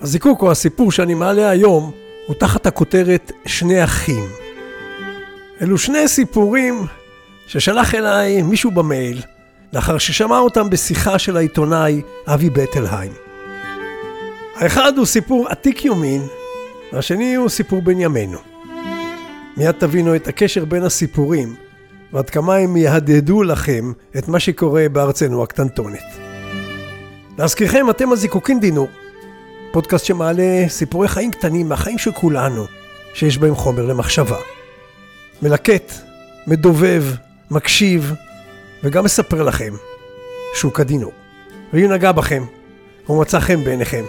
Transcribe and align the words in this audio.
הזיקוק 0.00 0.42
או 0.42 0.50
הסיפור 0.50 0.92
שאני 0.92 1.14
מעלה 1.14 1.50
היום 1.50 1.90
הוא 2.26 2.36
תחת 2.36 2.66
הכותרת 2.66 3.32
שני 3.46 3.84
אחים. 3.84 4.24
אלו 5.62 5.78
שני 5.78 6.08
סיפורים 6.08 6.84
ששלח 7.46 7.94
אליי 7.94 8.42
מישהו 8.42 8.70
במייל 8.70 9.22
לאחר 9.72 9.98
ששמע 9.98 10.38
אותם 10.38 10.70
בשיחה 10.70 11.18
של 11.18 11.36
העיתונאי 11.36 12.02
אבי 12.26 12.50
בטלהיים. 12.50 13.12
האחד 14.56 14.98
הוא 14.98 15.06
סיפור 15.06 15.48
עתיק 15.48 15.84
יומין, 15.84 16.22
והשני 16.92 17.34
הוא 17.34 17.48
סיפור 17.48 17.82
בן 17.82 18.00
ימינו. 18.00 18.38
מיד 19.56 19.74
תבינו 19.78 20.16
את 20.16 20.28
הקשר 20.28 20.64
בין 20.64 20.82
הסיפורים, 20.82 21.54
ועד 22.12 22.30
כמה 22.30 22.56
הם 22.56 22.76
יהדהדו 22.76 23.42
לכם 23.42 23.92
את 24.18 24.28
מה 24.28 24.40
שקורה 24.40 24.88
בארצנו 24.92 25.42
הקטנטונת. 25.42 26.16
להזכירכם, 27.38 27.90
אתם 27.90 28.12
הזיקוקין 28.12 28.60
דינור, 28.60 28.88
פודקאסט 29.72 30.04
שמעלה 30.04 30.68
סיפורי 30.68 31.08
חיים 31.08 31.30
קטנים 31.30 31.68
מהחיים 31.68 31.98
של 31.98 32.12
כולנו, 32.12 32.64
שיש 33.14 33.38
בהם 33.38 33.54
חומר 33.54 33.86
למחשבה. 33.86 34.36
מלקט, 35.42 35.92
מדובב, 36.46 37.04
מקשיב, 37.50 38.12
וגם 38.84 39.04
מספר 39.04 39.42
לכם 39.42 39.72
שהוא 40.54 40.72
דינור. 40.80 41.12
ואם 41.72 41.92
נגע 41.92 42.12
בכם, 42.12 42.44
או 43.08 43.20
מצא 43.20 43.40
חן 43.40 43.64
בעיניכם, 43.64 44.04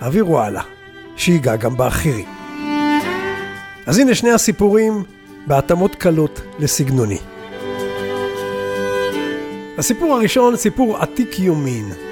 העבירו 0.00 0.40
הלאה, 0.40 0.62
שיגע 1.16 1.56
גם 1.56 1.76
באחרים. 1.76 2.26
אז 3.86 3.98
הנה 3.98 4.14
שני 4.14 4.30
הסיפורים 4.30 5.04
בהתאמות 5.46 5.94
קלות 5.94 6.40
לסגנוני. 6.58 7.18
הסיפור 9.78 10.14
הראשון, 10.14 10.56
סיפור 10.56 10.96
עתיק 10.96 11.38
יומין. 11.38 12.09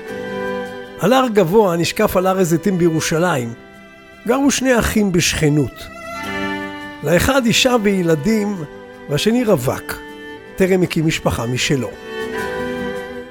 על 1.00 1.12
הר 1.12 1.26
גבוה 1.32 1.76
נשקף 1.76 2.16
על 2.16 2.26
הר 2.26 2.38
הזיתים 2.38 2.78
בירושלים, 2.78 3.52
גרו 4.26 4.50
שני 4.50 4.78
אחים 4.78 5.12
בשכנות. 5.12 5.86
לאחד 7.04 7.46
אישה 7.46 7.76
וילדים, 7.82 8.56
והשני 9.10 9.44
רווק, 9.44 9.94
טרם 10.56 10.82
הקים 10.82 11.06
משפחה 11.06 11.46
משלו. 11.46 11.90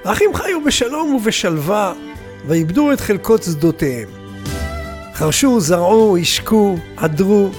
האחים 0.05 0.33
חיו 0.33 0.63
בשלום 0.63 1.15
ובשלווה, 1.15 1.93
ואיבדו 2.47 2.91
את 2.91 2.99
חלקות 2.99 3.43
שדותיהם. 3.43 4.07
חרשו, 5.13 5.59
זרעו, 5.59 6.17
השקו, 6.17 6.77
עדרו, 6.97 7.49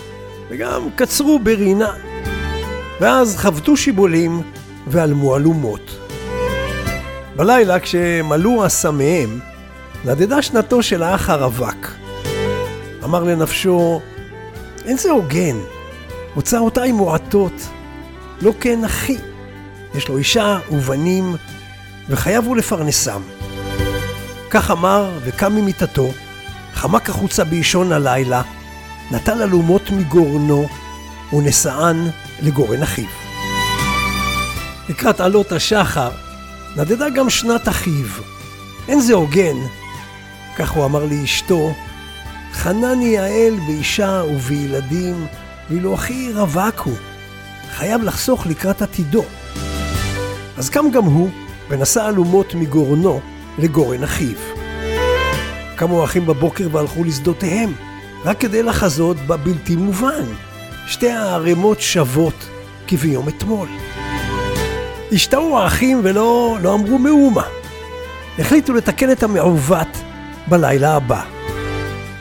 וגם 0.50 0.88
קצרו 0.96 1.38
ברינה. 1.38 1.92
ואז 3.00 3.36
חבטו 3.36 3.76
שיבולים 3.76 4.42
ועלמו 4.86 5.36
אלומות. 5.36 5.98
בלילה, 7.36 7.80
כשמלאו 7.80 8.66
אסמיהם, 8.66 9.38
נדדה 10.04 10.42
שנתו 10.42 10.82
של 10.82 11.02
האח 11.02 11.30
הרווק. 11.30 11.86
אמר 13.04 13.24
לנפשו, 13.24 14.00
אין 14.84 14.96
זה 14.96 15.10
הוגן, 15.10 15.56
הוצאותיי 16.34 16.92
מועטות, 16.92 17.68
לא 18.42 18.52
כן 18.60 18.84
אחי. 18.84 19.16
יש 19.94 20.08
לו 20.08 20.18
אישה 20.18 20.58
ובנים, 20.70 21.36
וחייב 22.08 22.44
הוא 22.44 22.56
לפרנסם. 22.56 23.22
כך 24.50 24.70
אמר 24.70 25.10
וקם 25.24 25.52
ממיטתו, 25.52 26.12
חמק 26.74 27.10
החוצה 27.10 27.44
באישון 27.44 27.92
הלילה, 27.92 28.42
נטל 29.10 29.42
אלומות 29.42 29.90
מגורנו, 29.90 30.68
ונשאן 31.32 32.10
לגורן 32.42 32.82
אחיו. 32.82 33.06
לקראת 34.88 35.20
עלות 35.20 35.52
השחר, 35.52 36.10
נדדה 36.76 37.10
גם 37.10 37.30
שנת 37.30 37.68
אחיו. 37.68 38.06
אין 38.88 39.00
זה 39.00 39.14
הוגן, 39.14 39.56
כך 40.56 40.70
הוא 40.70 40.84
אמר 40.84 41.04
לאשתו, 41.04 41.72
חנני 42.52 43.18
האל 43.18 43.54
באישה 43.66 44.22
ובילדים, 44.30 45.26
ואילו 45.70 45.94
אחי 45.94 46.32
רווק 46.34 46.80
הוא, 46.80 46.96
חייב 47.70 48.02
לחסוך 48.02 48.46
לקראת 48.46 48.82
עתידו. 48.82 49.24
אז 50.56 50.70
קם 50.70 50.90
גם 50.92 51.04
הוא, 51.04 51.28
ונשא 51.68 52.08
אלומות 52.08 52.54
מגורנו 52.54 53.20
לגורן 53.58 54.04
אחיו. 54.04 54.36
קמו 55.76 56.00
האחים 56.00 56.26
בבוקר 56.26 56.68
והלכו 56.72 57.04
לשדותיהם, 57.04 57.72
רק 58.24 58.40
כדי 58.40 58.62
לחזות 58.62 59.16
בבלתי 59.16 59.76
מובן. 59.76 60.24
שתי 60.86 61.10
הערימות 61.10 61.80
שוות 61.80 62.48
כביום 62.86 63.28
אתמול. 63.28 63.68
השתאו 65.12 65.58
האחים 65.58 66.00
ולא 66.04 66.58
לא 66.62 66.74
אמרו 66.74 66.98
מאומה. 66.98 67.57
החליטו 68.38 68.72
לתקן 68.74 69.12
את 69.12 69.22
המעוות 69.22 69.88
בלילה 70.46 70.96
הבא. 70.96 71.22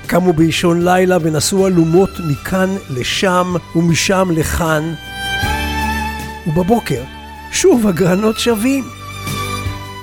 קמו 0.08 0.34
באישון 0.34 0.82
לילה 0.82 1.18
ונשאו 1.22 1.68
אלומות 1.68 2.10
מכאן 2.20 2.70
לשם 2.90 3.54
ומשם 3.76 4.30
לכאן, 4.32 4.94
ובבוקר 6.48 7.04
שוב 7.52 7.88
הגרנות 7.88 8.40
שווים. 8.40 8.84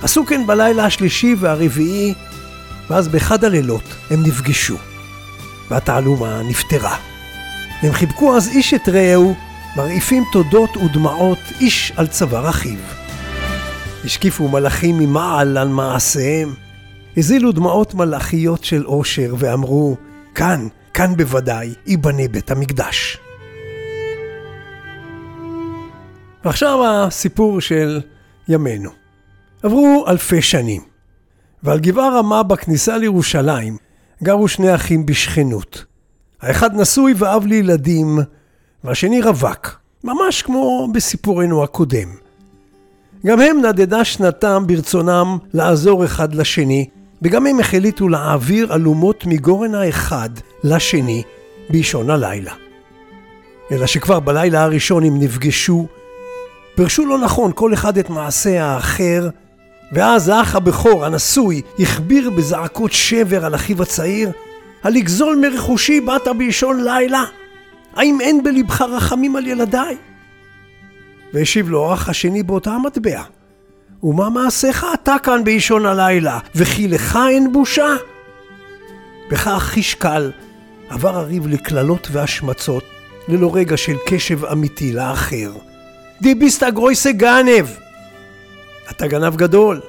עשו 0.02 0.26
כן 0.26 0.46
בלילה 0.46 0.84
השלישי 0.84 1.34
והרביעי, 1.38 2.14
ואז 2.90 3.08
באחד 3.08 3.44
הלילות 3.44 3.94
הם 4.10 4.22
נפגשו, 4.22 4.76
והתעלומה 5.70 6.42
נפתרה. 6.42 6.96
הם 7.82 7.92
חיבקו 7.92 8.36
אז 8.36 8.48
איש 8.48 8.74
את 8.74 8.88
רעהו, 8.88 9.34
מרעיפים 9.76 10.24
תודות 10.32 10.76
ודמעות 10.76 11.38
איש 11.60 11.92
על 11.96 12.06
צוואר 12.06 12.48
אחיו. 12.48 13.03
השקיפו 14.04 14.48
מלאכים 14.48 14.98
ממעל 14.98 15.58
על 15.58 15.68
מעשיהם, 15.68 16.54
הזילו 17.16 17.52
דמעות 17.52 17.94
מלאכיות 17.94 18.64
של 18.64 18.86
אושר 18.86 19.34
ואמרו, 19.38 19.96
כאן, 20.34 20.68
כאן 20.94 21.16
בוודאי, 21.16 21.74
ייבנה 21.86 22.28
בית 22.28 22.50
המקדש. 22.50 23.18
ועכשיו 26.44 26.78
הסיפור 26.86 27.60
של 27.60 28.00
ימינו. 28.48 28.90
עברו 29.62 30.04
אלפי 30.08 30.42
שנים, 30.42 30.82
ועל 31.62 31.80
גבעה 31.80 32.18
רמה 32.18 32.42
בכניסה 32.42 32.98
לירושלים 32.98 33.76
גרו 34.22 34.48
שני 34.48 34.74
אחים 34.74 35.06
בשכנות. 35.06 35.84
האחד 36.40 36.76
נשוי 36.76 37.14
ואב 37.16 37.46
לילדים, 37.46 38.18
והשני 38.84 39.22
רווק, 39.22 39.80
ממש 40.04 40.42
כמו 40.42 40.88
בסיפורנו 40.94 41.64
הקודם. 41.64 42.23
גם 43.26 43.40
הם 43.40 43.66
נדדה 43.66 44.04
שנתם 44.04 44.64
ברצונם 44.66 45.38
לעזור 45.54 46.04
אחד 46.04 46.34
לשני, 46.34 46.88
וגם 47.22 47.46
הם 47.46 47.60
החליטו 47.60 48.08
להעביר 48.08 48.74
אלומות 48.74 49.26
מגורן 49.26 49.74
האחד 49.74 50.30
לשני 50.64 51.22
באישון 51.70 52.10
הלילה. 52.10 52.52
אלא 53.72 53.86
שכבר 53.86 54.20
בלילה 54.20 54.62
הראשון 54.62 55.04
הם 55.04 55.18
נפגשו, 55.18 55.86
פירשו 56.74 57.06
לא 57.06 57.18
נכון 57.18 57.52
כל 57.54 57.74
אחד 57.74 57.98
את 57.98 58.10
מעשה 58.10 58.64
האחר, 58.64 59.28
ואז 59.92 60.28
האח 60.28 60.56
הבכור, 60.56 61.04
הנשוי, 61.04 61.62
הכביר 61.78 62.30
בזעקות 62.30 62.92
שבר 62.92 63.44
על 63.44 63.54
אחיו 63.54 63.82
הצעיר, 63.82 64.30
הלגזול 64.82 65.38
מרכושי 65.42 66.00
באת 66.00 66.28
באישון 66.38 66.84
לילה? 66.84 67.24
האם 67.94 68.20
אין 68.20 68.42
בלבך 68.42 68.82
רחמים 68.82 69.36
על 69.36 69.46
ילדיי? 69.46 69.96
והשיב 71.34 71.70
לו 71.70 71.90
האח 71.90 72.08
השני 72.08 72.42
באותה 72.42 72.70
המטבע, 72.70 73.22
ומה 74.02 74.30
מעשיך 74.30 74.86
אתה 74.94 75.16
כאן 75.22 75.44
באישון 75.44 75.86
הלילה, 75.86 76.38
וכי 76.54 76.88
לך 76.88 77.18
אין 77.28 77.52
בושה? 77.52 77.96
בכך 79.30 79.58
חיש 79.58 79.94
קל 79.94 80.30
עבר 80.88 81.16
הריב 81.16 81.46
לקללות 81.46 82.08
והשמצות, 82.12 82.84
ללא 83.28 83.50
רגע 83.54 83.76
של 83.76 83.96
קשב 84.06 84.44
אמיתי 84.44 84.92
לאחר. 84.92 85.52
דיביסטה 86.22 86.70
גרויסה 86.70 87.12
גנב! 87.12 87.66
אתה 88.90 89.06
גנב 89.06 89.36
גדול. 89.36 89.80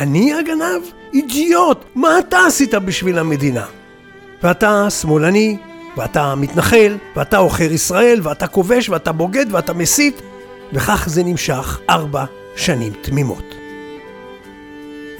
אני 0.00 0.34
הגנב? 0.34 0.82
אידיוט! 1.14 1.84
מה 1.94 2.18
אתה 2.18 2.38
עשית 2.46 2.74
בשביל 2.74 3.18
המדינה? 3.18 3.64
ואתה 4.42 4.90
שמאלני, 4.90 5.56
ואתה 5.96 6.34
מתנחל, 6.34 6.96
ואתה 7.16 7.36
עוכר 7.36 7.72
ישראל, 7.72 8.20
ואתה 8.22 8.46
כובש, 8.46 8.88
ואתה 8.88 9.12
בוגד, 9.12 9.46
ואתה 9.50 9.72
מסית, 9.72 10.22
וכך 10.72 11.04
זה 11.08 11.22
נמשך 11.24 11.80
ארבע 11.90 12.24
שנים 12.56 12.92
תמימות. 13.00 13.54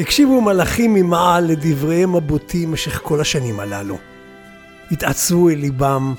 הקשיבו 0.00 0.40
מלאכים 0.40 0.94
ממעל 0.94 1.44
לדבריהם 1.44 2.14
הבוטים 2.14 2.70
במשך 2.70 3.00
כל 3.02 3.20
השנים 3.20 3.60
הללו. 3.60 3.98
התעצבו 4.90 5.50
אל 5.50 5.54
ליבם, 5.54 6.14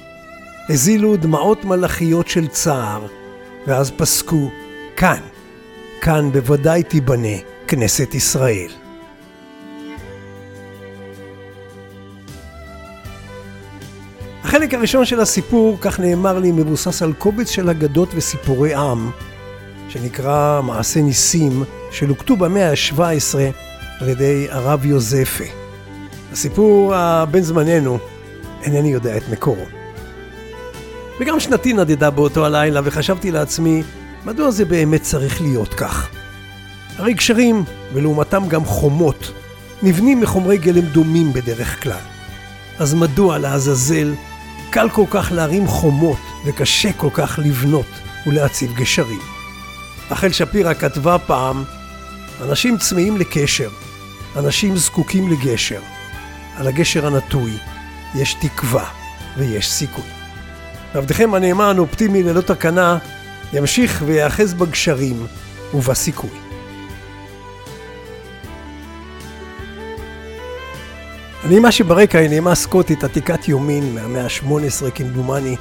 הזילו 0.70 1.18
דמעות 1.18 1.66
מלאכיות 1.66 2.28
של 2.28 2.48
צער, 2.48 3.06
ואז 3.68 3.92
פסקו, 3.92 4.52
כאן, 4.98 5.22
כאן 6.02 6.32
בוודאי 6.32 6.84
תיבנה 6.84 7.38
כנסת 7.68 8.16
ישראל. 8.16 8.87
החלק 14.68 14.80
הראשון 14.80 15.06
של 15.06 15.20
הסיפור, 15.20 15.78
כך 15.82 16.00
נאמר 16.00 16.40
לי, 16.40 16.52
מבוסס 16.52 17.02
על 17.02 17.14
קובץ 17.14 17.50
של 17.50 17.70
אגדות 17.70 18.10
וסיפורי 18.16 18.74
עם, 18.76 19.12
שנקרא 19.90 20.62
מעשה 20.62 21.02
ניסים, 21.02 21.64
שלוקטו 21.92 22.36
במאה 22.36 22.72
ה-17 22.72 23.38
על 24.00 24.10
ידי 24.10 24.48
הרב 24.50 24.86
יוזפה. 24.86 25.44
הסיפור 26.32 26.96
הבן 26.96 27.42
זמננו, 27.42 27.98
אינני 28.64 28.92
יודע 28.92 29.18
את 29.18 29.30
מקורו. 29.32 29.66
וגם 31.20 31.40
שנתי 31.40 31.74
נדדה 31.74 32.10
באותו 32.10 32.46
הלילה, 32.46 32.82
וחשבתי 32.84 33.32
לעצמי, 33.32 33.84
מדוע 34.26 34.52
זה 34.52 34.66
באמת 34.66 35.02
צריך 35.02 35.42
להיות 35.42 35.74
כך? 35.74 36.10
הרי 36.98 37.14
גשרים, 37.14 37.64
ולעומתם 37.94 38.48
גם 38.48 38.66
חומות, 38.66 39.32
נבנים 39.84 40.22
מחומרי 40.22 40.58
גלם 40.58 40.86
דומים 40.86 41.34
בדרך 41.34 41.84
כלל. 41.84 42.04
אז 42.80 42.94
מדוע 42.94 43.38
לעזאזל 43.38 44.14
קל 44.70 44.90
כל 44.90 45.06
כך 45.12 45.32
להרים 45.32 45.68
חומות 45.68 46.18
וקשה 46.46 46.94
כל 46.94 47.10
כך 47.14 47.40
לבנות 47.44 47.86
ולהציב 48.28 48.74
גשרים? 48.74 49.20
רחל 50.12 50.32
שפירא 50.32 50.74
כתבה 50.74 51.18
פעם, 51.20 51.64
אנשים 52.42 52.78
צמאים 52.78 53.18
לקשר, 53.18 53.70
אנשים 54.36 54.78
זקוקים 54.78 55.32
לגשר. 55.32 55.82
על 56.58 56.68
הגשר 56.68 57.08
הנטוי 57.08 57.58
יש 58.16 58.34
תקווה 58.34 58.86
ויש 59.38 59.72
סיכוי. 59.72 60.06
עבדכם 60.94 61.34
הנאמן 61.34 61.78
אופטימי 61.78 62.24
ללא 62.24 62.42
תקנה 62.42 62.98
ימשיך 63.54 64.04
ויאחז 64.06 64.54
בגשרים 64.54 65.28
ובסיכוי. 65.74 66.47
הנעימה 71.48 71.72
שברקע 71.72 72.20
היא 72.20 72.30
נעימה 72.30 72.56
סקוטית 72.56 73.04
עתיקת 73.04 73.48
יומין 73.48 73.96
מהמאה 73.96 74.24
ה-18 74.24 74.92
כמדומני, 74.96 75.56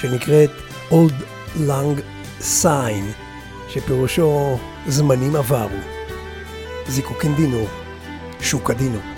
שנקראת 0.00 0.50
Old 0.90 1.12
Lang 1.56 2.00
Sign, 2.40 3.04
שפירושו 3.68 4.58
זמנים 4.86 5.36
עברו. 5.36 5.78
זיקוקין 6.88 7.34
דינו, 7.34 7.66
שוקה 8.40 8.74
דינו. 8.74 9.17